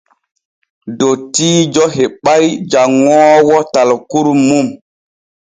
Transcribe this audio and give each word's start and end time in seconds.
Dottiijo 0.99 1.85
heɓay 1.97 2.45
janŋoowo 2.71 3.57
talkuru 3.73 4.33
mum. 4.47 4.67